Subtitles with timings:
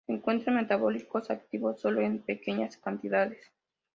[0.07, 3.37] Se encuentran metabolitos activos sólo en pequeñas cantidades.